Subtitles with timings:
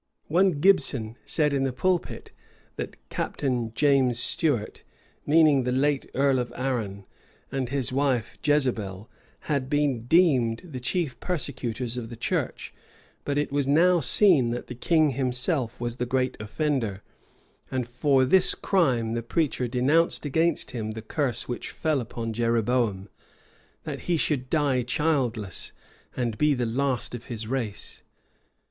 [0.29, 2.31] One Gibson said in the pulpit
[2.75, 4.81] that Captain James Stuart
[5.27, 7.05] (meaning the late earl of Arran)
[7.51, 9.11] and his wife, Jezebel,
[9.41, 12.73] had been deemed the chief persecutors of the church;
[13.25, 17.03] but it was now seen that the king himself was the great offender;
[17.69, 23.07] and for this crime the preacher denounced against him the curse which fell on Jeroboam,
[23.83, 25.73] that he should die childless,
[26.17, 28.01] and be the last of his race.